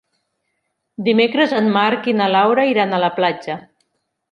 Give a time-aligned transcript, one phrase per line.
[1.07, 3.61] Dimecres en Marc i na Laura iran a la platja.